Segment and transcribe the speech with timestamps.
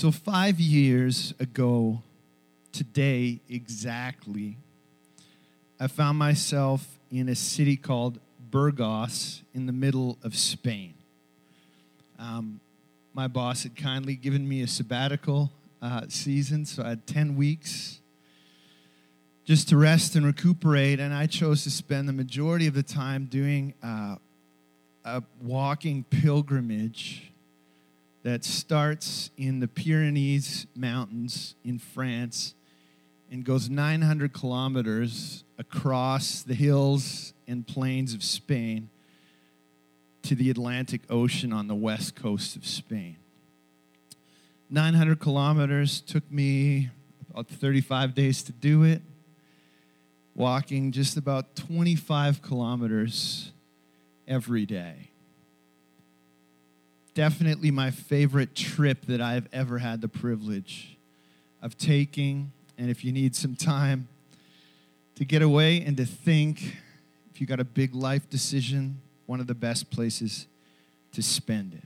[0.00, 2.00] So, five years ago,
[2.72, 4.56] today exactly,
[5.78, 8.18] I found myself in a city called
[8.50, 10.94] Burgos in the middle of Spain.
[12.18, 12.60] Um,
[13.12, 15.52] my boss had kindly given me a sabbatical
[15.82, 18.00] uh, season, so I had 10 weeks
[19.44, 23.26] just to rest and recuperate, and I chose to spend the majority of the time
[23.26, 24.16] doing uh,
[25.04, 27.29] a walking pilgrimage
[28.22, 32.54] that starts in the Pyrenees Mountains in France
[33.30, 38.90] and goes 900 kilometers across the hills and plains of Spain
[40.22, 43.16] to the Atlantic Ocean on the west coast of Spain.
[44.68, 46.90] 900 kilometers took me
[47.30, 49.02] about 35 days to do it,
[50.34, 53.52] walking just about 25 kilometers
[54.28, 55.09] every day.
[57.14, 60.96] Definitely my favorite trip that I've ever had the privilege
[61.60, 62.52] of taking.
[62.78, 64.08] And if you need some time
[65.16, 66.76] to get away and to think,
[67.32, 70.46] if you got a big life decision, one of the best places
[71.12, 71.84] to spend it.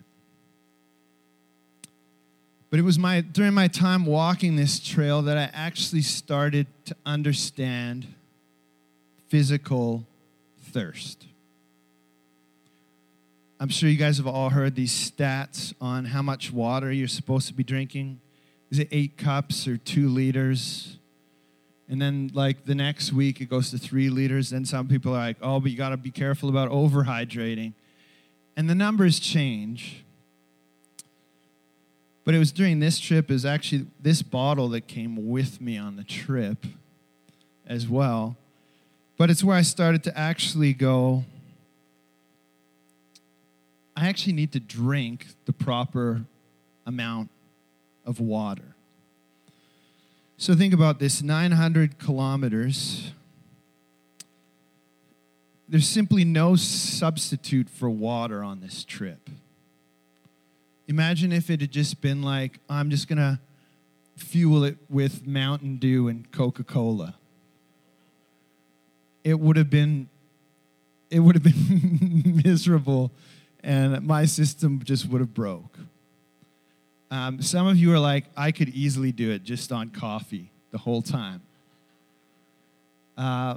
[2.70, 6.96] But it was my during my time walking this trail that I actually started to
[7.06, 8.06] understand
[9.28, 10.06] physical
[10.72, 11.26] thirst.
[13.64, 17.48] I'm sure you guys have all heard these stats on how much water you're supposed
[17.48, 18.20] to be drinking.
[18.70, 20.98] Is it eight cups or two liters?
[21.88, 24.50] And then, like the next week, it goes to three liters.
[24.50, 27.72] Then some people are like, oh, but you got to be careful about overhydrating.
[28.54, 30.04] And the numbers change.
[32.26, 35.96] But it was during this trip, is actually this bottle that came with me on
[35.96, 36.66] the trip
[37.66, 38.36] as well.
[39.16, 41.24] But it's where I started to actually go,
[43.96, 46.24] I actually need to drink the proper
[46.86, 47.30] amount
[48.04, 48.74] of water.
[50.36, 53.12] So think about this 900 kilometers.
[55.68, 59.30] There's simply no substitute for water on this trip.
[60.88, 63.38] Imagine if it had just been like, I'm just going to
[64.16, 67.14] fuel it with Mountain Dew and Coca Cola.
[69.22, 70.08] It would have been
[71.10, 73.12] it would have been miserable
[73.64, 75.78] and my system just would have broke.
[77.10, 80.78] Um, some of you are like, I could easily do it just on coffee the
[80.78, 81.40] whole time.
[83.16, 83.56] Uh,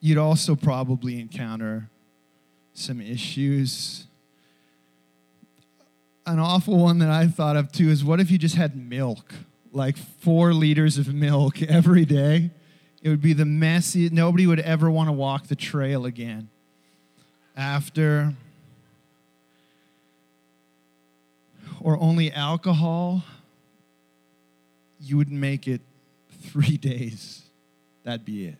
[0.00, 1.88] you'd also probably encounter
[2.72, 4.06] some issues.
[6.24, 9.34] An awful one that I thought of too is what if you just had milk,
[9.72, 12.50] like four liters of milk every day?
[13.02, 16.48] It would be the messy, nobody would ever want to walk the trail again.
[17.56, 18.34] After
[21.82, 23.24] or only alcohol,
[25.00, 25.80] you would make it
[26.40, 27.42] three days.
[28.04, 28.56] That'd be it.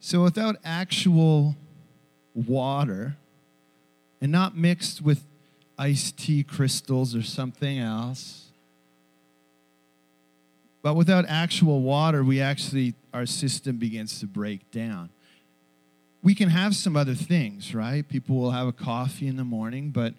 [0.00, 1.56] So, without actual
[2.34, 3.16] water
[4.20, 5.22] and not mixed with
[5.78, 8.48] iced tea crystals or something else,
[10.82, 15.10] but without actual water, we actually, our system begins to break down.
[16.22, 18.06] We can have some other things, right?
[18.06, 20.14] People will have a coffee in the morning, but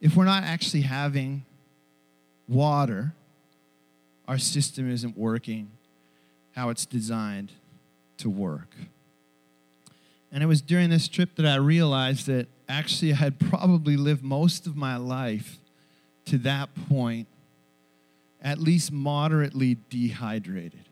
[0.00, 1.44] if we're not actually having
[2.48, 3.14] water,
[4.28, 5.70] our system isn't working
[6.54, 7.52] how it's designed
[8.18, 8.74] to work.
[10.32, 14.22] And it was during this trip that I realized that actually I had probably lived
[14.22, 15.58] most of my life
[16.26, 17.28] to that point,
[18.42, 20.84] at least moderately dehydrated.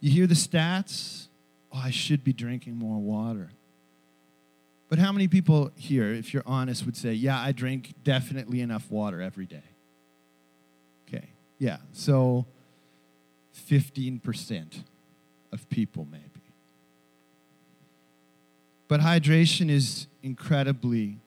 [0.00, 1.26] You hear the stats?
[1.72, 3.50] Oh, I should be drinking more water.
[4.90, 8.90] But how many people here, if you're honest, would say, yeah, I drink definitely enough
[8.90, 9.62] water every day?
[11.08, 11.28] Okay,
[11.58, 11.76] yeah.
[11.92, 12.44] So
[13.68, 14.82] 15%
[15.52, 16.24] of people, maybe.
[18.88, 21.18] But hydration is incredibly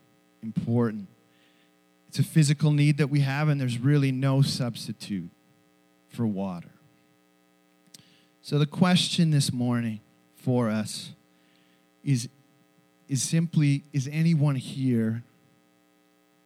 [0.41, 1.07] important.
[2.09, 5.29] It's a physical need that we have, and there's really no substitute
[6.09, 6.69] for water.
[8.41, 10.01] So, the question this morning
[10.35, 11.11] for us
[12.03, 12.27] is
[13.07, 15.23] is simply is anyone here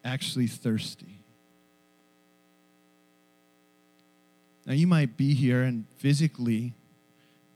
[0.04, 1.18] actually thirsty?
[4.65, 6.74] Now, you might be here and physically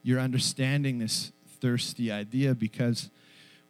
[0.03, 3.09] you're understanding this thirsty idea because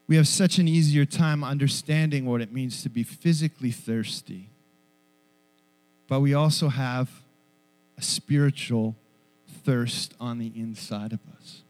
[0.07, 4.49] we have such an easier time understanding what it means to be physically thirsty.
[6.07, 7.09] But we also have
[7.97, 8.95] a spiritual
[9.63, 11.60] thirst on the inside of us.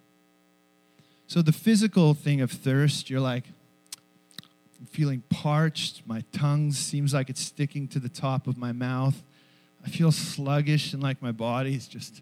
[1.31, 3.45] So, the physical thing of thirst, you're like,
[4.77, 6.01] I'm feeling parched.
[6.05, 9.23] My tongue seems like it's sticking to the top of my mouth.
[9.81, 12.21] I feel sluggish and like my body is just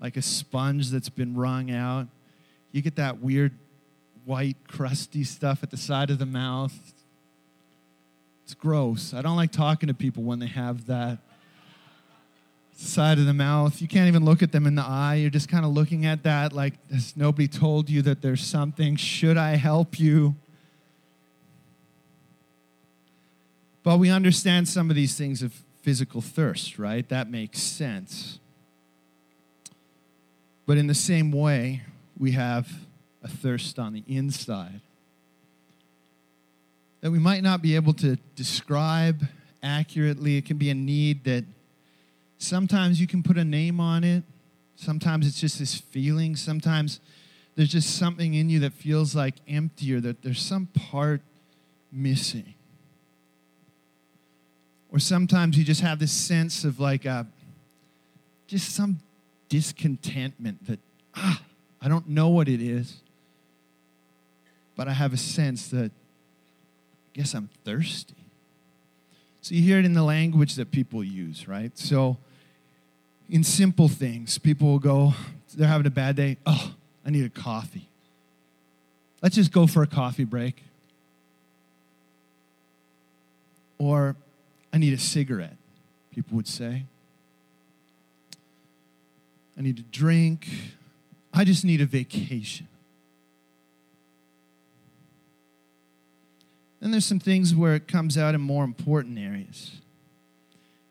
[0.00, 2.08] like a sponge that's been wrung out.
[2.72, 3.52] You get that weird
[4.24, 6.76] white, crusty stuff at the side of the mouth.
[8.42, 9.14] It's gross.
[9.14, 11.18] I don't like talking to people when they have that
[12.80, 13.82] side of the mouth.
[13.82, 15.16] You can't even look at them in the eye.
[15.16, 18.94] You're just kind of looking at that like, has nobody told you that there's something?
[18.96, 20.36] Should I help you?
[23.82, 25.52] But we understand some of these things of
[25.82, 27.08] physical thirst, right?
[27.08, 28.38] That makes sense.
[30.64, 31.82] But in the same way,
[32.16, 32.70] we have
[33.22, 34.80] a thirst on the inside
[37.00, 39.26] that we might not be able to describe
[39.62, 40.36] accurately.
[40.36, 41.44] It can be a need that
[42.38, 44.24] sometimes you can put a name on it,
[44.76, 47.00] sometimes it's just this feeling, sometimes
[47.56, 51.20] there's just something in you that feels like empty or that there's some part
[51.90, 52.54] missing.
[54.90, 57.26] Or sometimes you just have this sense of like a,
[58.46, 59.00] just some
[59.48, 60.78] discontentment that,
[61.14, 61.42] ah,
[61.82, 63.00] I don't know what it is,
[64.76, 68.14] but I have a sense that I guess I'm thirsty.
[69.42, 71.76] So you hear it in the language that people use, right?
[71.76, 72.18] So
[73.28, 75.14] in simple things, people will go,
[75.54, 76.38] they're having a bad day.
[76.46, 77.88] Oh, I need a coffee.
[79.22, 80.62] Let's just go for a coffee break.
[83.78, 84.16] Or
[84.72, 85.56] I need a cigarette,
[86.12, 86.84] people would say.
[89.56, 90.48] I need a drink.
[91.32, 92.68] I just need a vacation.
[96.80, 99.72] Then there's some things where it comes out in more important areas.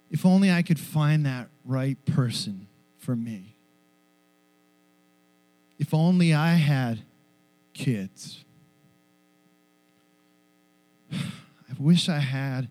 [0.10, 2.68] If only I could find that right person
[2.98, 3.56] for me.
[5.80, 7.00] If only I had
[7.74, 8.44] kids.
[11.12, 11.18] I
[11.78, 12.70] wish I had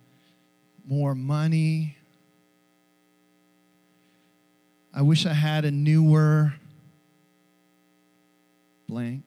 [0.87, 1.97] more money.
[4.95, 6.55] I wish I had a newer
[8.89, 9.25] blank.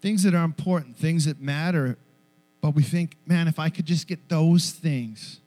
[0.00, 1.96] Things that are important, things that matter,
[2.66, 5.38] but we think, man, if I could just get those things,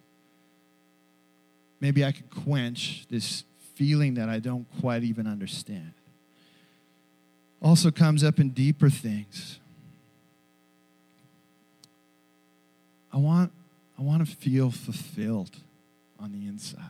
[1.82, 3.44] maybe I could quench this
[3.76, 5.92] feeling that I don't quite even understand.
[7.62, 9.60] Also comes up in deeper things.
[13.12, 13.52] I want,
[14.00, 15.58] I want to feel fulfilled
[16.22, 16.90] on the inside.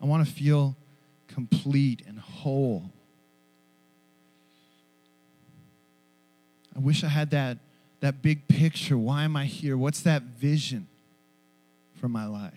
[0.00, 0.76] I want to feel
[1.26, 2.92] complete and whole.
[6.82, 7.58] Wish I had that,
[8.00, 8.98] that big picture.
[8.98, 9.76] Why am I here?
[9.76, 10.86] What's that vision
[12.00, 12.52] for my life?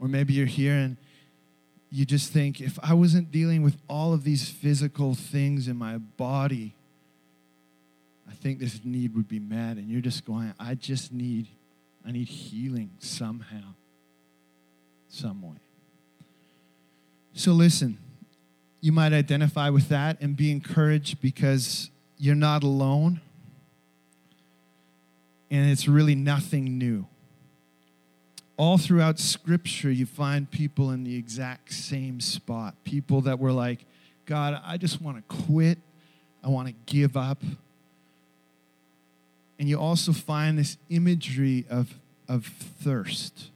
[0.00, 0.96] Or maybe you're here and
[1.90, 5.96] you just think, if I wasn't dealing with all of these physical things in my
[5.96, 6.74] body,
[8.28, 9.78] I think this need would be met.
[9.78, 11.46] And you're just going, I just need,
[12.06, 13.74] I need healing somehow,
[15.08, 15.56] some way.
[17.32, 17.98] So listen,
[18.80, 23.20] you might identify with that and be encouraged because you're not alone.
[25.50, 27.06] And it's really nothing new
[28.58, 32.74] all throughout Scripture, you find people in the exact same spot.
[32.82, 33.86] People that were like,
[34.26, 35.78] God, I just want to quit.
[36.42, 37.40] I want to give up.
[39.58, 41.94] And you also find this imagery of,
[42.28, 43.50] of thirst.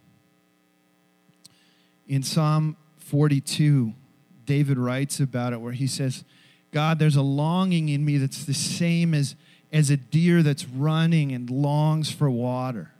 [2.09, 3.93] In Psalm 42,
[4.47, 6.25] David writes about it where he says,
[6.73, 9.35] God, there's a longing in me that's the same as,
[9.73, 12.91] as a deer that's running and longs for water.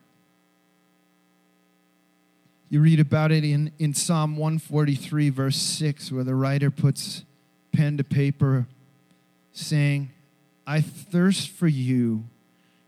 [2.69, 7.25] You read about it in, in Psalm 143, verse 6, where the writer puts
[7.73, 8.67] pen to paper
[9.53, 10.11] saying,
[10.67, 12.25] I thirst for you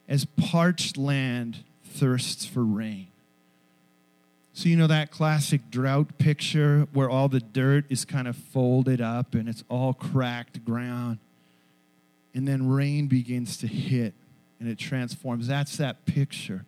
[0.08, 3.08] as parched land thirsts for rain.
[4.54, 9.00] So, you know that classic drought picture where all the dirt is kind of folded
[9.00, 11.18] up and it's all cracked ground.
[12.34, 14.14] And then rain begins to hit
[14.58, 15.48] and it transforms.
[15.48, 16.64] That's that picture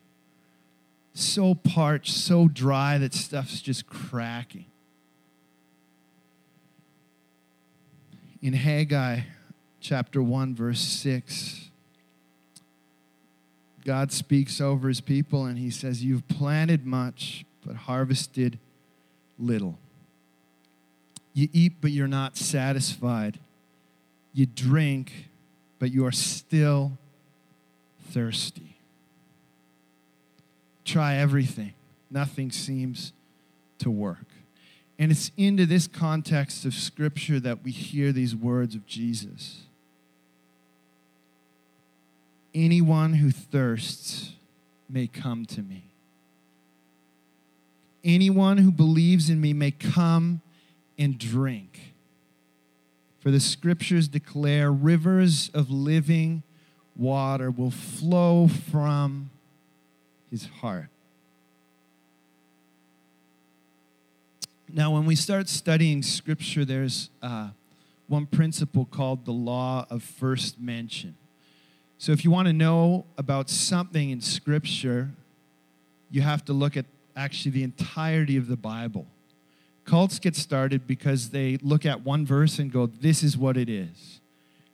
[1.19, 4.67] so parched, so dry that stuff's just cracking.
[8.43, 9.21] In Haggai
[9.81, 11.71] chapter 1, verse 6,
[13.85, 18.59] God speaks over his people and he says, You've planted much, but harvested
[19.39, 19.79] little.
[21.35, 23.39] You eat, but you're not satisfied.
[24.33, 25.29] You drink,
[25.79, 26.93] but you are still
[28.11, 28.77] thirsty
[30.87, 31.75] try everything,
[32.11, 33.13] nothing seems
[33.81, 34.25] to work.
[34.99, 39.65] And it's into this context of Scripture that we hear these words of Jesus.
[42.55, 44.33] Anyone who thirsts
[44.89, 45.91] may come to me.
[48.07, 50.41] Anyone who believes in me may come
[50.97, 51.93] and drink.
[53.19, 56.45] For the scriptures declare rivers of living
[56.95, 59.31] water will flow from
[60.31, 60.87] his heart.
[64.73, 67.49] Now, when we start studying scripture, there's uh,
[68.07, 71.17] one principle called the law of first mention.
[71.99, 75.11] So, if you want to know about something in scripture,
[76.09, 76.87] you have to look at
[77.17, 79.07] actually the entirety of the Bible.
[79.85, 83.69] Cults get started because they look at one verse and go, This is what it
[83.69, 84.21] is.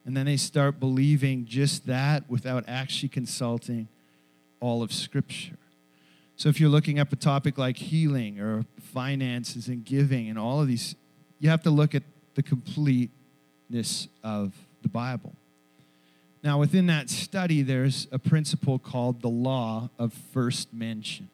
[0.04, 3.88] And then they start believing just that without actually consulting
[4.60, 5.56] all of Scripture.
[6.36, 10.60] So if you're looking up a topic like healing or finances and giving and all
[10.60, 10.96] of these,
[11.38, 12.02] you have to look at
[12.34, 15.34] the completeness of the Bible.
[16.42, 21.28] Now, within that study, there's a principle called the law of first mention,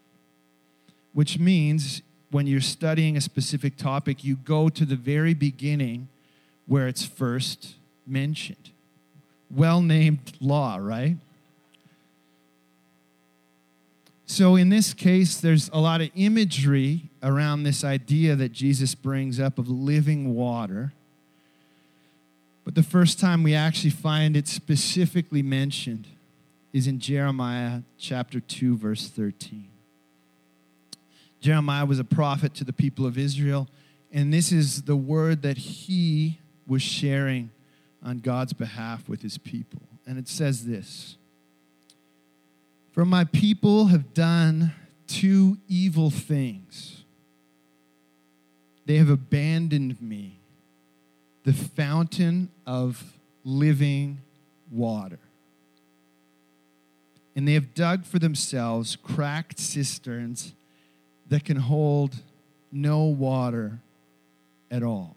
[1.12, 6.08] which means when you're studying a specific topic, you go to the very beginning
[6.66, 7.74] where it's first
[8.06, 8.70] mentioned.
[9.50, 11.16] Well named law, right?
[14.26, 19.40] So, in this case, there's a lot of imagery around this idea that Jesus brings
[19.40, 20.92] up of living water.
[22.62, 26.06] But the first time we actually find it specifically mentioned
[26.74, 29.68] is in Jeremiah chapter 2, verse 13.
[31.40, 33.68] Jeremiah was a prophet to the people of Israel,
[34.12, 37.50] and this is the word that he was sharing
[38.02, 39.82] on God's behalf with his people.
[40.06, 41.16] And it says this
[42.92, 44.72] For my people have done
[45.06, 47.04] two evil things.
[48.86, 50.38] They have abandoned me,
[51.44, 54.18] the fountain of living
[54.70, 55.18] water.
[57.36, 60.54] And they have dug for themselves cracked cisterns
[61.28, 62.16] that can hold
[62.72, 63.80] no water
[64.70, 65.16] at all.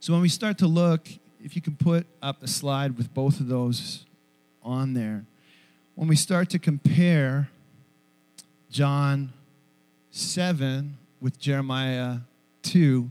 [0.00, 1.08] So when we start to look,
[1.42, 4.04] if you can put up a slide with both of those
[4.62, 5.24] on there,
[5.94, 7.50] when we start to compare
[8.70, 9.32] John
[10.10, 12.18] 7 with Jeremiah
[12.62, 13.10] 2,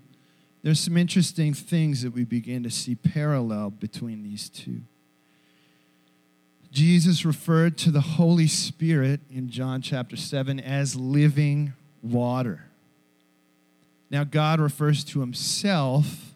[0.64, 4.82] there's some interesting things that we begin to see parallel between these two.
[6.72, 12.64] Jesus referred to the Holy Spirit in John chapter 7 as living water.
[14.10, 16.34] Now, God refers to himself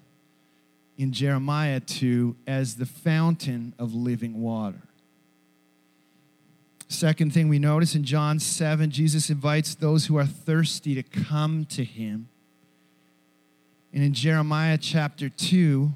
[0.97, 4.81] in Jeremiah 2 as the fountain of living water.
[6.87, 11.65] Second thing we notice in John 7, Jesus invites those who are thirsty to come
[11.65, 12.27] to him.
[13.93, 15.91] And in Jeremiah chapter 2,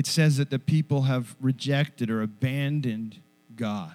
[0.00, 3.18] it says that the people have rejected or abandoned
[3.54, 3.94] God.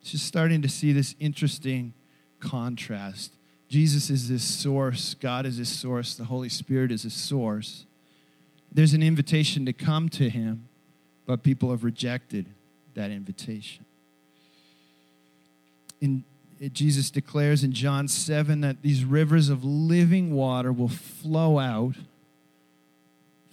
[0.00, 1.92] It's just starting to see this interesting
[2.38, 3.34] contrast.
[3.68, 7.84] Jesus is this source, God is this source, the Holy Spirit is a source
[8.72, 10.68] there's an invitation to come to him,
[11.26, 12.46] but people have rejected
[12.94, 13.84] that invitation.
[16.00, 16.24] In,
[16.72, 21.94] Jesus declares in John 7 that these rivers of living water will flow out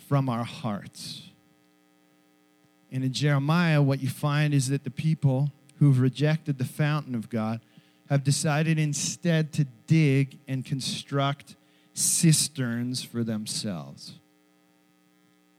[0.08, 1.27] from our hearts.
[2.92, 7.30] And in Jeremiah, what you find is that the people who've rejected the fountain of
[7.30, 7.60] God
[8.10, 11.56] have decided instead to dig and construct
[11.94, 14.14] cisterns for themselves.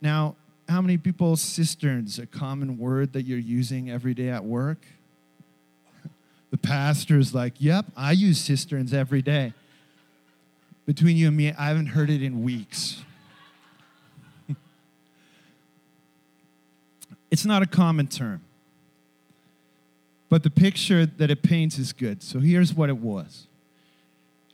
[0.00, 0.36] Now,
[0.68, 4.86] how many people cisterns a common word that you're using every day at work?
[6.50, 9.52] The pastor's like, "Yep, I use cisterns every day."
[10.86, 13.04] Between you and me, I haven't heard it in weeks.
[17.30, 18.42] It's not a common term.
[20.28, 22.22] But the picture that it paints is good.
[22.22, 23.46] So here's what it was.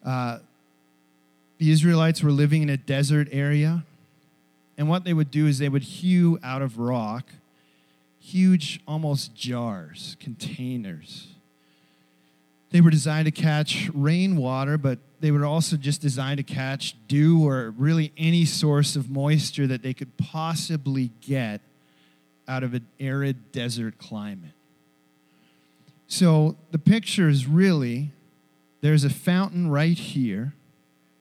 [0.04, 0.38] Uh,
[1.58, 3.84] the Israelites were living in a desert area
[4.76, 7.26] and what they would do is they would hew out of rock
[8.20, 11.28] huge, almost jars, containers.
[12.70, 17.46] They were designed to catch rainwater, but they were also just designed to catch dew
[17.46, 21.60] or really any source of moisture that they could possibly get
[22.46, 24.52] out of an arid desert climate.
[26.06, 28.10] So the picture is really
[28.80, 30.52] there's a fountain right here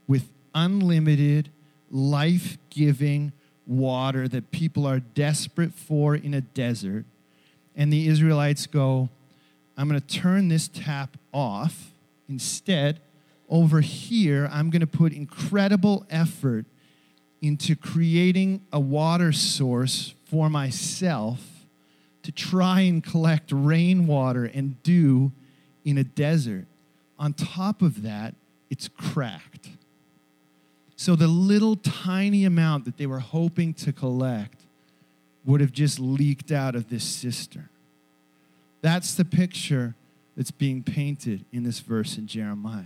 [0.07, 1.49] with unlimited,
[1.89, 3.31] life giving
[3.65, 7.05] water that people are desperate for in a desert.
[7.75, 9.09] And the Israelites go,
[9.77, 11.91] I'm going to turn this tap off.
[12.27, 12.99] Instead,
[13.49, 16.65] over here, I'm going to put incredible effort
[17.43, 21.41] into creating a water source for myself
[22.23, 25.29] to try and collect rainwater and dew
[25.83, 26.65] in a desert.
[27.19, 28.33] On top of that,
[28.69, 29.69] it's cracked.
[30.95, 34.61] So the little tiny amount that they were hoping to collect
[35.43, 37.67] would have just leaked out of this cistern.
[38.81, 39.95] That's the picture
[40.37, 42.85] that's being painted in this verse in Jeremiah.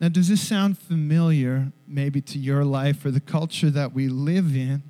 [0.00, 4.54] Now, does this sound familiar maybe to your life or the culture that we live
[4.54, 4.82] in,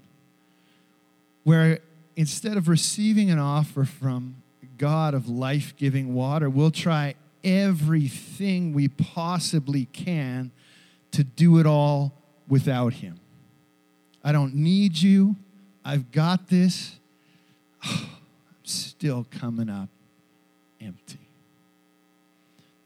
[1.45, 1.79] where
[2.15, 4.43] instead of receiving an offer from
[4.77, 10.51] God of life giving water, we'll try everything we possibly can
[11.13, 12.13] to do it all
[12.47, 13.19] without Him?
[14.23, 15.37] I don't need you.
[15.85, 16.97] I've got this.
[17.83, 18.09] I'm
[18.65, 19.89] still coming up
[20.81, 21.28] empty.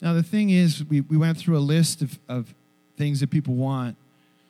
[0.03, 2.53] Now, the thing is, we, we went through a list of, of
[2.97, 3.95] things that people want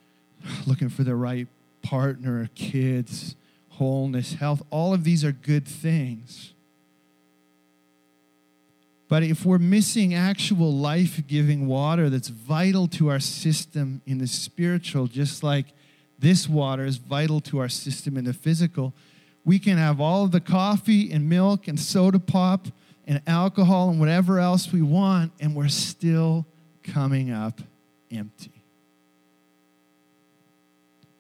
[0.65, 1.48] looking for the right
[1.83, 3.36] partner, kids,
[3.69, 4.63] wholeness, health.
[4.72, 6.53] All of these are good things.
[9.07, 14.25] But if we're missing actual life giving water that's vital to our system in the
[14.25, 15.67] spiritual, just like
[16.17, 18.91] this water is vital to our system in the physical,
[19.45, 22.69] we can have all of the coffee and milk and soda pop
[23.07, 26.45] and alcohol and whatever else we want, and we're still
[26.83, 27.62] coming up
[28.12, 28.51] empty.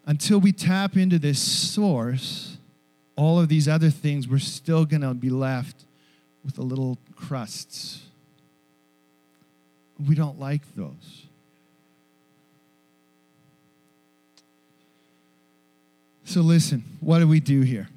[0.05, 2.57] Until we tap into this source,
[3.15, 5.85] all of these other things, we're still going to be left
[6.43, 8.01] with the little crusts.
[10.05, 11.27] We don't like those.
[16.25, 17.87] So, listen, what do we do here?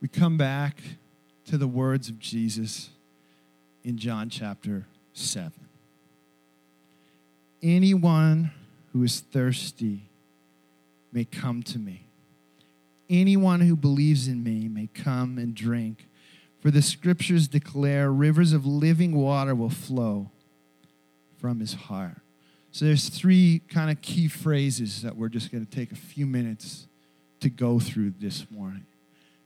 [0.00, 0.78] We come back
[1.46, 2.90] to the words of Jesus
[3.84, 5.52] in John chapter 7.
[7.62, 8.52] Anyone
[8.92, 10.08] who is thirsty
[11.12, 12.06] may come to me.
[13.10, 16.06] Anyone who believes in me may come and drink.
[16.60, 20.30] For the scriptures declare rivers of living water will flow
[21.38, 22.18] from his heart.
[22.70, 26.26] So there's three kind of key phrases that we're just going to take a few
[26.26, 26.86] minutes
[27.40, 28.86] to go through this morning.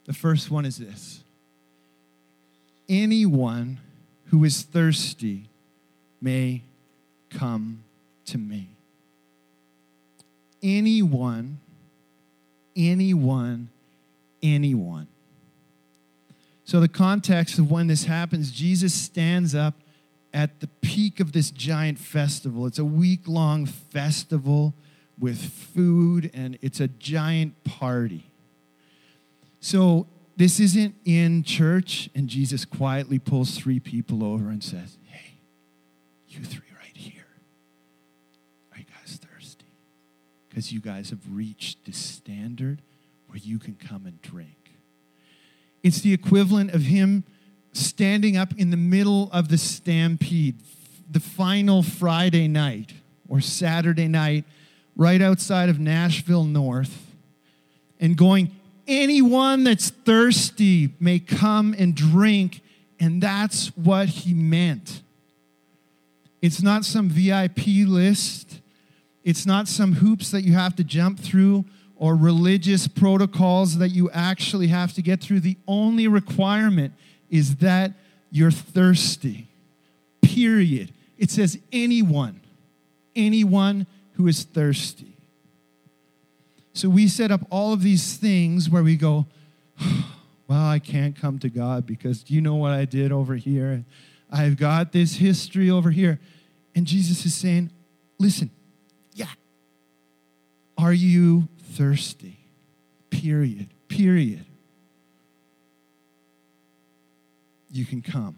[0.07, 1.23] The first one is this
[2.88, 3.79] Anyone
[4.27, 5.49] who is thirsty
[6.21, 6.62] may
[7.31, 7.85] come
[8.27, 8.69] to me.
[10.62, 11.61] Anyone,
[12.77, 13.69] anyone,
[14.43, 15.07] anyone.
[16.64, 19.75] So, the context of when this happens, Jesus stands up
[20.33, 22.67] at the peak of this giant festival.
[22.67, 24.75] It's a week long festival
[25.19, 28.31] with food, and it's a giant party.
[29.64, 35.38] So this isn't in church, and Jesus quietly pulls three people over and says, Hey,
[36.29, 37.24] you three right here,
[38.70, 39.64] are you guys thirsty?
[40.50, 42.83] Because you guys have reached this standard
[43.29, 44.72] where you can come and drink.
[45.83, 47.24] It's the equivalent of him
[47.72, 50.61] standing up in the middle of the stampede,
[51.11, 52.92] the final Friday night
[53.31, 54.44] or Saturday night,
[54.94, 57.07] right outside of Nashville North,
[57.98, 58.55] and going,
[58.87, 62.61] anyone that's thirsty may come and drink.
[63.01, 65.03] And that's what he meant.
[66.40, 68.61] It's not some VIP list,
[69.25, 71.64] it's not some hoops that you have to jump through
[71.97, 75.40] or religious protocols that you actually have to get through.
[75.40, 76.92] The only requirement
[77.31, 77.92] is that
[78.31, 79.49] you're thirsty.
[80.20, 80.92] Period.
[81.16, 82.40] It says anyone,
[83.16, 85.13] anyone who is thirsty.
[86.75, 89.27] So we set up all of these things where we go,
[90.49, 93.85] well, I can't come to God because you know what I did over here?
[94.31, 96.19] I've got this history over here.
[96.75, 97.71] And Jesus is saying,
[98.19, 98.51] listen,
[99.13, 99.31] yeah.
[100.77, 102.39] Are you thirsty?
[103.09, 103.69] Period.
[103.87, 104.45] Period.
[107.71, 108.37] You can come.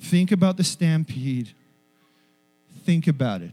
[0.00, 1.50] Think about the stampede.
[2.84, 3.50] Think about it.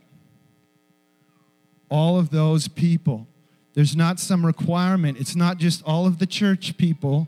[1.91, 3.27] All of those people
[3.73, 5.17] there's not some requirement.
[5.19, 7.27] It's not just all of the church people.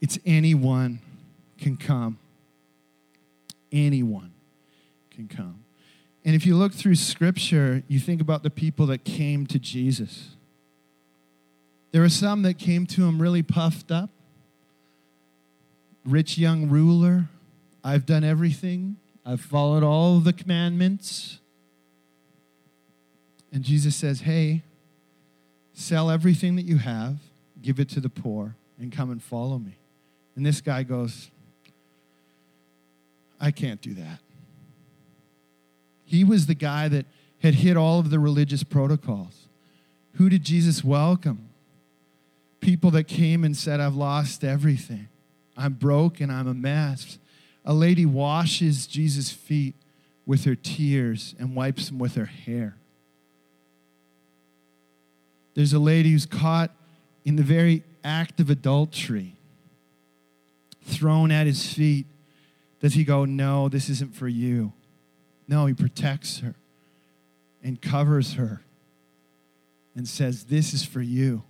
[0.00, 1.00] It's anyone
[1.58, 2.18] can come.
[3.70, 4.32] Anyone
[5.10, 5.62] can come.
[6.24, 10.30] And if you look through scripture, you think about the people that came to Jesus.
[11.92, 14.10] There were some that came to him really puffed up.
[16.06, 17.26] Rich young ruler,
[17.84, 18.96] I've done everything.
[19.26, 21.39] I've followed all the commandments.
[23.52, 24.62] And Jesus says, Hey,
[25.80, 27.16] Sell everything that you have,
[27.62, 29.76] give it to the poor, and come and follow me.
[30.36, 31.30] And this guy goes,
[33.40, 34.18] I can't do that.
[36.04, 37.06] He was the guy that
[37.42, 39.48] had hit all of the religious protocols.
[40.16, 41.48] Who did Jesus welcome?
[42.60, 45.08] People that came and said, I've lost everything.
[45.56, 46.30] I'm broken.
[46.30, 47.18] I'm a mess.
[47.64, 49.74] A lady washes Jesus' feet
[50.26, 52.76] with her tears and wipes them with her hair.
[55.54, 56.70] There's a lady who's caught
[57.24, 59.34] in the very act of adultery,
[60.82, 62.06] thrown at his feet.
[62.80, 64.72] Does he go, No, this isn't for you?
[65.48, 66.54] No, he protects her
[67.62, 68.62] and covers her
[69.94, 71.42] and says, This is for you.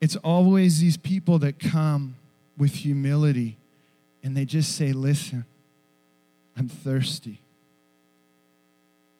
[0.00, 2.16] It's always these people that come
[2.56, 3.56] with humility
[4.22, 5.44] and they just say, Listen,
[6.56, 7.40] I'm thirsty.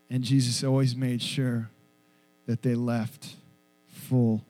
[0.09, 1.69] And Jesus always made sure
[2.47, 3.37] that they left
[3.89, 4.45] full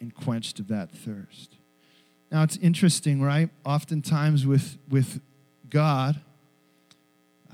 [0.00, 1.56] and quenched of that thirst.
[2.30, 3.50] Now it's interesting, right?
[3.64, 5.20] Oftentimes with, with
[5.70, 6.20] God,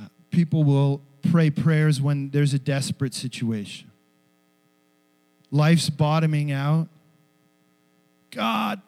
[0.00, 3.90] uh, people will pray prayers when there's a desperate situation.
[5.50, 6.88] Life's bottoming out.
[8.30, 8.80] God,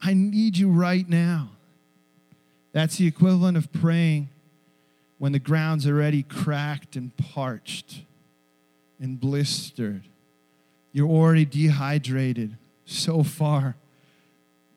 [0.00, 1.50] I need you right now.
[2.72, 4.28] That's the equivalent of praying
[5.18, 8.02] when the ground's already cracked and parched
[9.00, 10.02] and blistered.
[10.92, 13.76] You're already dehydrated so far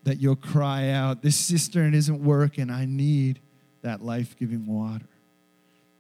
[0.04, 2.70] that you'll cry out, This cistern isn't working.
[2.70, 3.40] I need
[3.82, 5.06] that life giving water.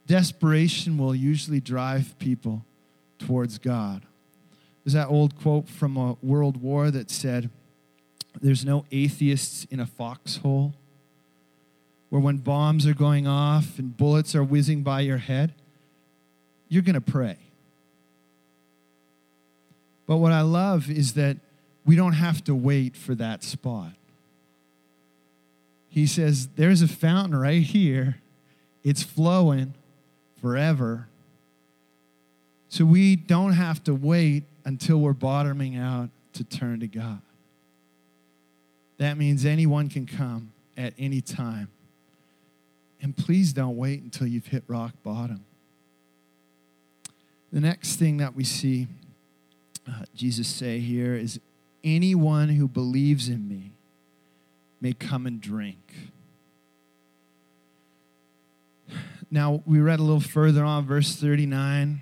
[0.07, 2.65] Desperation will usually drive people
[3.19, 4.03] towards God.
[4.83, 7.49] There's that old quote from a world war that said,
[8.41, 10.73] There's no atheists in a foxhole.
[12.09, 15.53] Where when bombs are going off and bullets are whizzing by your head,
[16.67, 17.37] you're going to pray.
[20.05, 21.37] But what I love is that
[21.85, 23.91] we don't have to wait for that spot.
[25.89, 28.17] He says, There's a fountain right here,
[28.83, 29.73] it's flowing
[30.41, 31.07] forever.
[32.69, 37.21] So we don't have to wait until we're bottoming out to turn to God.
[38.97, 41.69] That means anyone can come at any time.
[42.99, 45.45] And please don't wait until you've hit rock bottom.
[47.51, 48.87] The next thing that we see
[49.87, 51.39] uh, Jesus say here is
[51.83, 53.73] anyone who believes in me
[54.79, 55.93] may come and drink.
[59.31, 62.01] Now, we read a little further on, verse 39.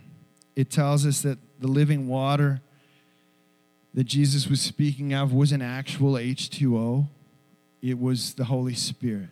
[0.55, 2.61] It tells us that the living water
[3.93, 7.07] that Jesus was speaking of was an actual H2O,
[7.81, 9.29] it was the Holy Spirit.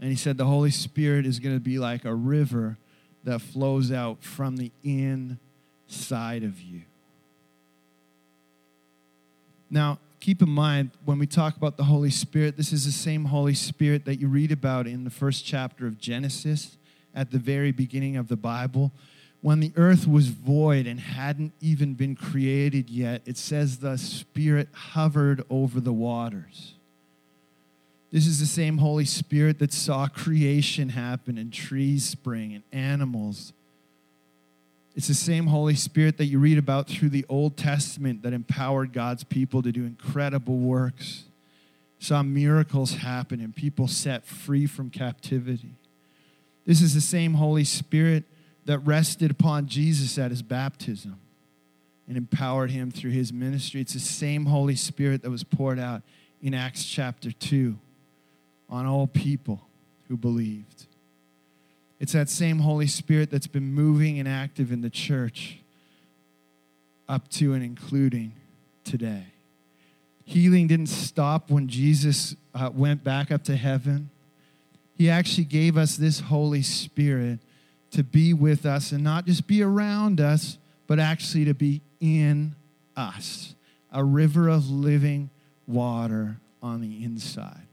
[0.00, 2.76] And he said the Holy Spirit is going to be like a river
[3.24, 4.70] that flows out from the
[5.88, 6.82] inside of you.
[9.70, 13.26] Now, keep in mind when we talk about the Holy Spirit, this is the same
[13.26, 16.76] Holy Spirit that you read about in the first chapter of Genesis
[17.14, 18.92] at the very beginning of the Bible.
[19.42, 24.68] When the earth was void and hadn't even been created yet, it says the Spirit
[24.72, 26.74] hovered over the waters.
[28.12, 33.52] This is the same Holy Spirit that saw creation happen and trees spring and animals
[34.96, 38.94] it's the same Holy Spirit that you read about through the Old Testament that empowered
[38.94, 41.24] God's people to do incredible works,
[41.98, 45.74] saw miracles happen, and people set free from captivity.
[46.64, 48.24] This is the same Holy Spirit
[48.64, 51.20] that rested upon Jesus at his baptism
[52.08, 53.82] and empowered him through his ministry.
[53.82, 56.02] It's the same Holy Spirit that was poured out
[56.40, 57.78] in Acts chapter 2
[58.70, 59.60] on all people
[60.08, 60.85] who believed.
[61.98, 65.58] It's that same Holy Spirit that's been moving and active in the church
[67.08, 68.32] up to and including
[68.84, 69.24] today.
[70.24, 74.10] Healing didn't stop when Jesus uh, went back up to heaven.
[74.98, 77.38] He actually gave us this Holy Spirit
[77.92, 82.54] to be with us and not just be around us, but actually to be in
[82.96, 83.54] us.
[83.92, 85.30] A river of living
[85.66, 87.66] water on the inside.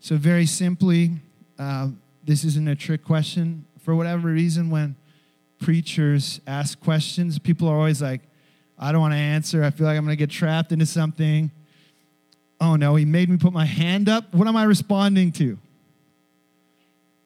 [0.00, 1.12] So, very simply,
[1.58, 1.88] uh,
[2.28, 3.64] this isn't a trick question.
[3.80, 4.96] For whatever reason, when
[5.58, 8.20] preachers ask questions, people are always like,
[8.78, 9.64] I don't want to answer.
[9.64, 11.50] I feel like I'm going to get trapped into something.
[12.60, 14.34] Oh no, he made me put my hand up.
[14.34, 15.58] What am I responding to?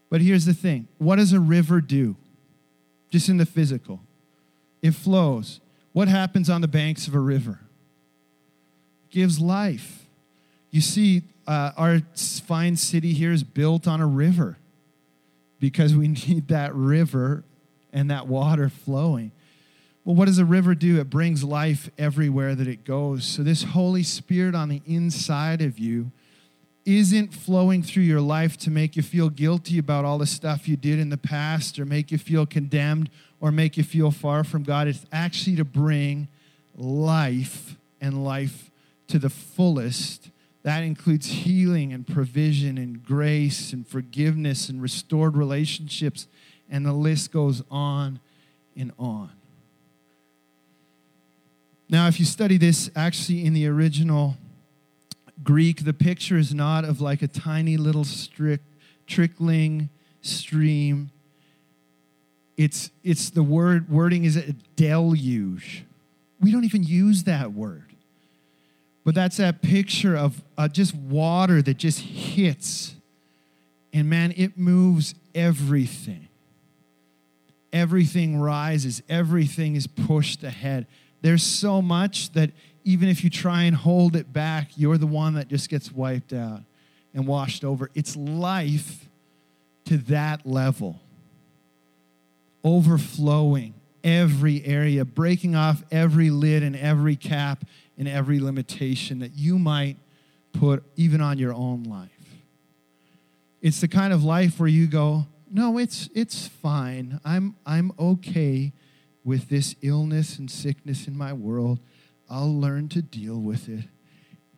[0.08, 2.14] But here's the thing what does a river do?
[3.10, 3.98] Just in the physical,
[4.82, 5.60] it flows.
[5.92, 7.58] What happens on the banks of a river?
[9.08, 10.06] It gives life.
[10.70, 12.02] You see, uh, our
[12.46, 14.58] fine city here is built on a river
[15.62, 17.44] because we need that river
[17.92, 19.30] and that water flowing.
[20.04, 20.98] Well, what does a river do?
[20.98, 23.24] It brings life everywhere that it goes.
[23.24, 26.10] So, this Holy Spirit on the inside of you
[26.84, 30.76] isn't flowing through your life to make you feel guilty about all the stuff you
[30.76, 33.08] did in the past or make you feel condemned
[33.40, 34.88] or make you feel far from God.
[34.88, 36.26] It's actually to bring
[36.76, 38.72] life and life
[39.06, 40.30] to the fullest.
[40.62, 46.28] That includes healing and provision and grace and forgiveness and restored relationships.
[46.70, 48.20] And the list goes on
[48.76, 49.30] and on.
[51.88, 54.36] Now, if you study this actually in the original
[55.42, 58.06] Greek, the picture is not of like a tiny little
[59.06, 59.90] trickling
[60.22, 61.10] stream.
[62.56, 65.84] It's, it's the word, wording is a deluge.
[66.40, 67.91] We don't even use that word.
[69.04, 72.94] But that's that picture of uh, just water that just hits.
[73.92, 76.28] And man, it moves everything.
[77.72, 80.86] Everything rises, everything is pushed ahead.
[81.22, 82.50] There's so much that
[82.84, 86.32] even if you try and hold it back, you're the one that just gets wiped
[86.32, 86.60] out
[87.14, 87.90] and washed over.
[87.94, 89.08] It's life
[89.86, 91.00] to that level,
[92.64, 97.64] overflowing every area, breaking off every lid and every cap
[98.02, 99.96] and every limitation that you might
[100.52, 102.10] put even on your own life.
[103.60, 107.20] It's the kind of life where you go, no, it's, it's fine.
[107.24, 108.72] I'm, I'm okay
[109.22, 111.78] with this illness and sickness in my world.
[112.28, 113.84] I'll learn to deal with it.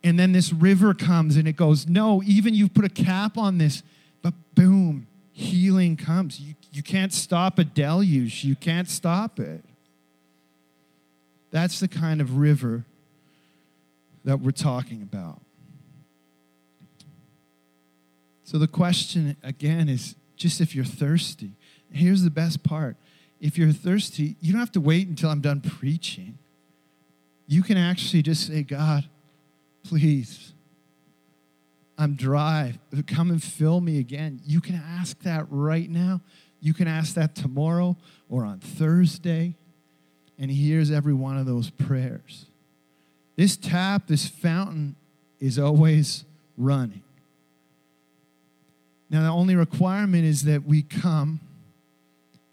[0.03, 3.59] And then this river comes and it goes, No, even you've put a cap on
[3.59, 3.83] this,
[4.23, 6.41] but boom, healing comes.
[6.41, 9.63] You, you can't stop a deluge, you can't stop it.
[11.51, 12.87] That's the kind of river
[14.25, 15.41] that we're talking about.
[18.45, 21.53] So the question again is just if you're thirsty.
[21.91, 22.97] Here's the best part
[23.41, 26.39] if you're thirsty, you don't have to wait until I'm done preaching
[27.47, 29.09] you can actually just say, God,
[29.85, 30.53] please,
[31.99, 32.79] I'm dry.
[33.07, 34.41] Come and fill me again.
[34.45, 36.21] You can ask that right now.
[36.61, 37.97] You can ask that tomorrow
[38.29, 39.57] or on Thursday.
[40.39, 42.47] And He hears every one of those prayers.
[43.37, 44.97] This tap, this fountain
[45.41, 46.25] is always
[46.57, 47.03] running.
[49.11, 51.41] Now, the only requirement is that we come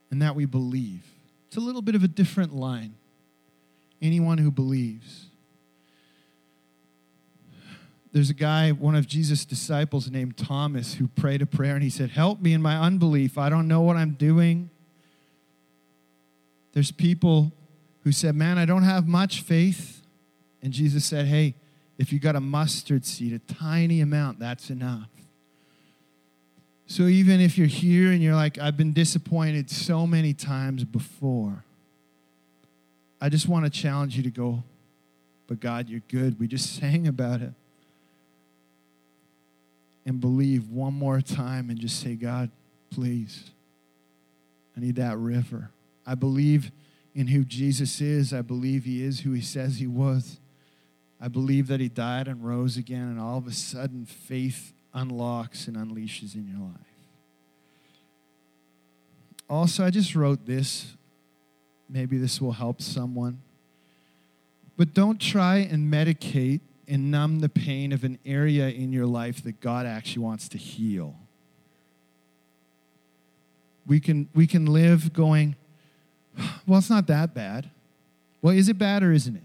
[0.09, 1.03] and that we believe.
[1.47, 2.95] It's a little bit of a different line
[4.01, 5.27] anyone who believes.
[8.11, 11.89] There's a guy, one of Jesus' disciples named Thomas, who prayed a prayer and he
[11.89, 13.37] said, Help me in my unbelief.
[13.37, 14.69] I don't know what I'm doing.
[16.73, 17.51] There's people
[18.03, 20.00] who said, Man, I don't have much faith.
[20.61, 21.55] And Jesus said, Hey,
[21.97, 25.09] if you got a mustard seed, a tiny amount, that's enough.
[26.87, 31.63] So even if you're here and you're like, I've been disappointed so many times before,
[33.21, 34.63] I just want to challenge you to go,
[35.47, 36.37] but God, you're good.
[36.37, 37.53] We just sang about it.
[40.05, 42.49] And believe one more time and just say, God,
[42.89, 43.51] please,
[44.75, 45.69] I need that river.
[46.05, 46.71] I believe
[47.15, 48.33] in who Jesus is.
[48.33, 50.40] I believe he is who he says he was.
[51.21, 55.67] I believe that he died and rose again, and all of a sudden, faith unlocks
[55.67, 56.87] and unleashes in your life.
[59.47, 60.95] Also, I just wrote this
[61.91, 63.41] Maybe this will help someone.
[64.77, 69.43] But don't try and medicate and numb the pain of an area in your life
[69.43, 71.15] that God actually wants to heal.
[73.85, 75.57] We can, we can live going,
[76.65, 77.69] well, it's not that bad.
[78.41, 79.43] Well, is it bad or isn't it?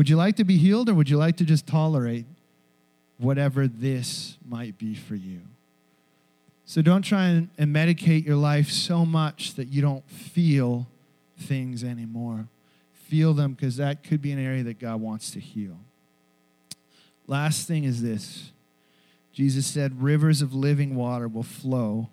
[0.00, 2.24] Would you like to be healed or would you like to just tolerate
[3.18, 5.42] whatever this might be for you?
[6.64, 10.86] So don't try and, and medicate your life so much that you don't feel
[11.38, 12.48] things anymore.
[13.10, 15.76] Feel them because that could be an area that God wants to heal.
[17.26, 18.52] Last thing is this
[19.34, 22.08] Jesus said, Rivers of living water will flow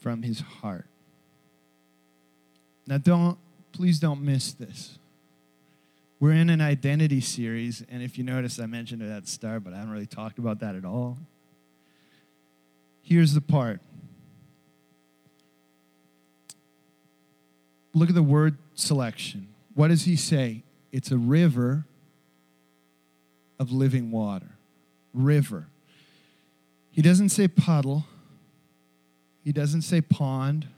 [0.00, 0.86] from his heart.
[2.88, 3.38] Now, don't,
[3.70, 4.98] please don't miss this.
[6.20, 9.64] We're in an identity series, and if you notice, I mentioned it at the start,
[9.64, 11.16] but I haven't really talked about that at all.
[13.02, 13.80] Here's the part
[17.94, 19.48] look at the word selection.
[19.74, 20.62] What does he say?
[20.92, 21.86] It's a river
[23.58, 24.50] of living water.
[25.14, 25.66] River.
[26.92, 28.04] He doesn't say puddle.
[29.42, 30.68] He doesn't say pond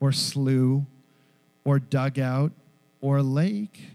[0.00, 0.82] or slough
[1.64, 2.52] or dugout
[3.00, 3.91] or lake.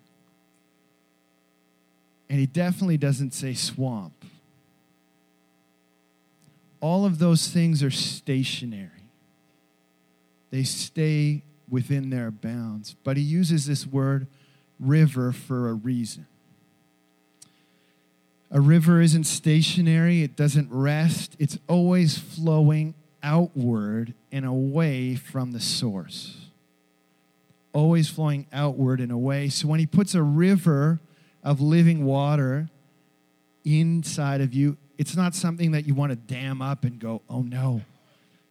[2.30, 4.14] And he definitely doesn't say swamp.
[6.80, 8.90] All of those things are stationary,
[10.52, 12.96] they stay within their bounds.
[13.04, 14.28] But he uses this word
[14.80, 16.28] river for a reason.
[18.50, 25.60] A river isn't stationary, it doesn't rest, it's always flowing outward and away from the
[25.60, 26.46] source.
[27.74, 29.50] Always flowing outward and away.
[29.50, 31.00] So when he puts a river
[31.48, 32.68] of living water
[33.64, 37.42] inside of you, it's not something that you want to dam up and go, oh
[37.42, 37.84] no,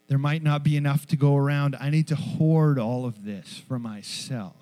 [0.09, 1.77] there might not be enough to go around.
[1.79, 4.57] I need to hoard all of this for myself.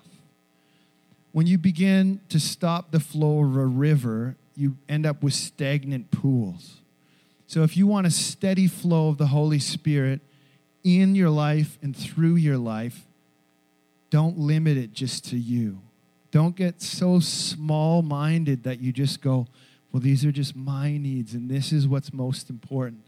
[1.31, 6.11] When you begin to stop the flow of a river, you end up with stagnant
[6.11, 6.81] pools.
[7.47, 10.19] So if you want a steady flow of the Holy Spirit
[10.83, 13.05] in your life and through your life,
[14.09, 15.79] don't limit it just to you.
[16.35, 19.47] Don't get so small minded that you just go,
[19.93, 22.99] well, these are just my needs and this is what's most important.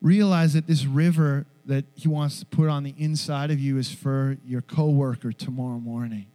[0.00, 3.90] Realize that this river that he wants to put on the inside of you is
[3.90, 6.26] for your coworker tomorrow morning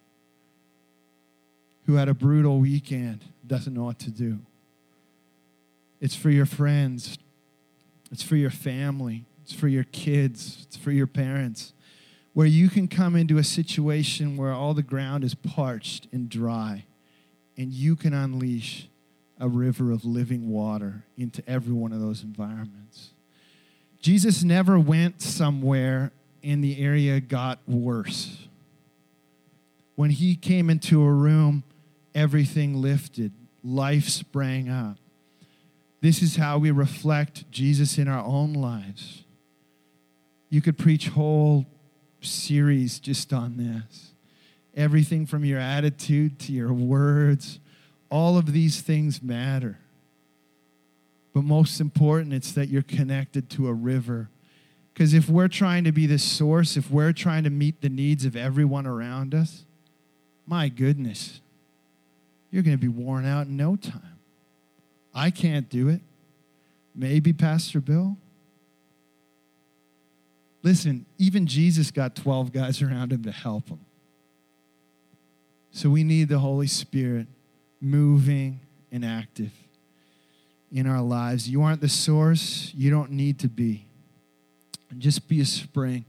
[1.85, 4.39] who had a brutal weekend, doesn't know what to do.
[6.01, 7.17] It's for your friends.
[8.11, 9.23] It's for your family.
[9.45, 10.65] It's for your kids.
[10.67, 11.71] It's for your parents.
[12.33, 16.85] Where you can come into a situation where all the ground is parched and dry,
[17.57, 18.87] and you can unleash
[19.39, 23.09] a river of living water into every one of those environments.
[23.99, 26.11] Jesus never went somewhere
[26.43, 28.47] and the area got worse.
[29.95, 31.63] When he came into a room,
[32.15, 34.97] everything lifted, life sprang up.
[36.01, 39.23] This is how we reflect Jesus in our own lives.
[40.49, 41.65] You could preach whole
[42.21, 44.11] series just on this.
[44.75, 47.59] Everything from your attitude to your words,
[48.09, 49.77] all of these things matter.
[51.33, 54.29] But most important, it's that you're connected to a river.
[54.93, 58.25] Because if we're trying to be the source, if we're trying to meet the needs
[58.25, 59.63] of everyone around us,
[60.45, 61.39] my goodness,
[62.51, 64.19] you're going to be worn out in no time.
[65.13, 66.01] I can't do it.
[66.93, 68.17] Maybe Pastor Bill.
[70.63, 73.79] Listen, even Jesus got 12 guys around him to help him.
[75.71, 77.27] So we need the Holy Spirit
[77.79, 78.59] moving
[78.91, 79.51] and active
[80.71, 81.49] in our lives.
[81.49, 83.87] You aren't the source, you don't need to be.
[84.97, 86.05] Just be a spring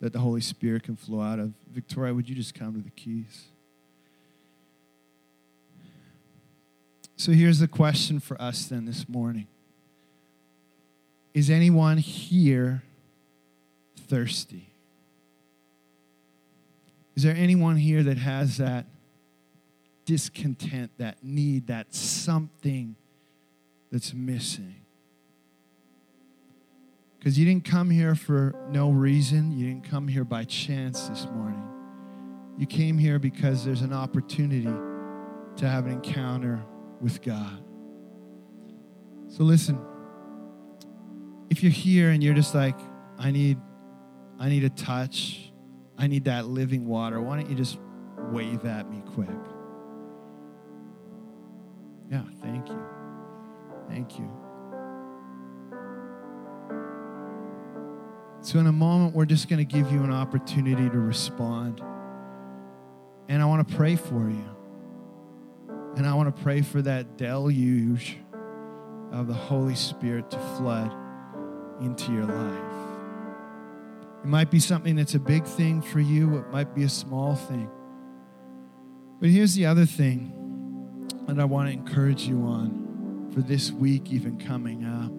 [0.00, 1.52] that the Holy Spirit can flow out of.
[1.70, 3.46] Victoria, would you just come to the keys?
[7.16, 9.46] So here's the question for us then this morning
[11.34, 12.82] Is anyone here
[14.12, 14.68] thirsty?
[17.16, 18.84] Is there anyone here that has that
[20.04, 22.94] discontent, that need, that something
[23.90, 24.74] that's missing?
[27.18, 29.50] Because you didn't come here for no reason.
[29.50, 31.66] You didn't come here by chance this morning.
[32.58, 34.68] You came here because there's an opportunity
[35.56, 36.62] to have an encounter
[37.00, 37.64] with God.
[39.28, 39.80] So listen,
[41.48, 42.78] if you're here and you're just like,
[43.18, 43.56] I need,
[44.42, 45.52] I need a touch,
[45.96, 47.78] I need that living water, why don't you just
[48.32, 49.28] wave at me quick?
[52.10, 52.82] Yeah, thank you.
[53.88, 54.28] Thank you.
[58.40, 61.80] So, in a moment, we're just going to give you an opportunity to respond.
[63.28, 64.56] And I want to pray for you.
[65.96, 68.16] And I want to pray for that deluge
[69.12, 70.92] of the Holy Spirit to flood
[71.80, 72.81] into your life.
[74.22, 77.34] It might be something that's a big thing for you, it might be a small
[77.34, 77.68] thing.
[79.20, 84.12] But here's the other thing that I want to encourage you on for this week,
[84.12, 85.10] even coming up.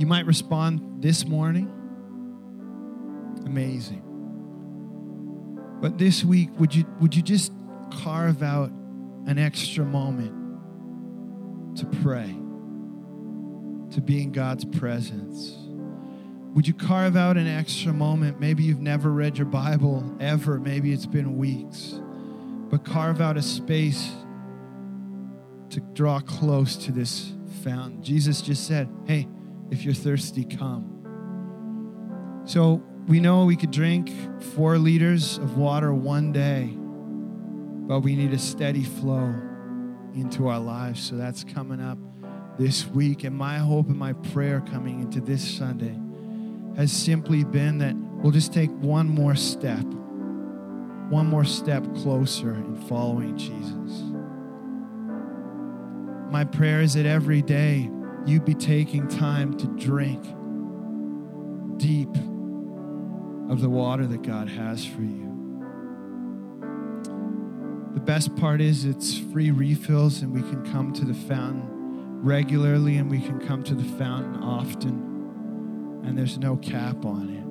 [0.00, 1.70] You might respond this morning.
[3.46, 4.02] Amazing.
[5.80, 7.52] But this week, would you, would you just
[8.02, 8.70] carve out
[9.26, 10.32] an extra moment
[11.76, 12.34] to pray,
[13.94, 15.63] to be in God's presence?
[16.54, 18.40] Would you carve out an extra moment?
[18.40, 22.00] Maybe you've never read your Bible ever, maybe it's been weeks,
[22.70, 24.10] but carve out a space
[25.70, 27.32] to draw close to this
[27.62, 28.02] fountain.
[28.02, 29.28] Jesus just said, Hey,
[29.70, 30.90] if you're thirsty, come.
[32.46, 34.10] So we know we could drink
[34.54, 36.76] four liters of water one day
[37.86, 39.34] but we need a steady flow
[40.14, 41.02] into our lives.
[41.02, 41.98] So that's coming up
[42.58, 43.24] this week.
[43.24, 45.98] And my hope and my prayer coming into this Sunday
[46.76, 49.84] has simply been that we'll just take one more step,
[51.08, 54.02] one more step closer in following Jesus.
[56.30, 57.90] My prayer is that every day
[58.26, 60.22] you be taking time to drink
[61.78, 62.14] deep
[63.50, 65.24] of the water that God has for you.
[67.94, 71.74] The best part is it's free refills and we can come to the fountain
[72.20, 75.13] regularly and we can come to the fountain often,
[76.04, 77.44] and there's no cap on it.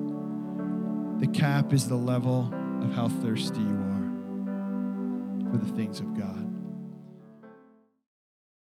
[1.20, 2.52] The cap is the level
[2.82, 6.43] of how thirsty you are for the things of God.